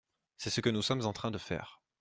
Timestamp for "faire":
1.37-1.79